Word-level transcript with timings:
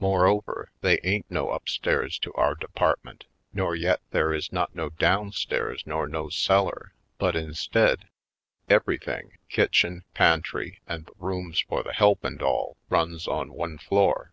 Moreover, 0.00 0.70
they 0.80 0.98
ain't 1.04 1.30
no 1.30 1.50
up 1.50 1.68
stairs 1.68 2.18
to 2.20 2.32
our 2.32 2.54
department 2.54 3.26
nor 3.52 3.76
yet 3.76 4.00
there 4.12 4.32
is 4.32 4.50
not 4.50 4.74
no 4.74 4.88
downstairs 4.88 5.82
nor 5.84 6.08
no 6.08 6.30
cellar, 6.30 6.94
but 7.18 7.36
instead, 7.36 8.08
everything, 8.70 9.36
kitchen, 9.50 10.04
pantry, 10.14 10.80
and 10.86 11.04
the 11.04 11.12
rooms 11.18 11.60
for 11.60 11.82
the 11.82 11.92
help 11.92 12.24
and 12.24 12.40
all, 12.40 12.78
runs 12.88 13.28
on 13.28 13.52
one 13.52 13.76
floor. 13.76 14.32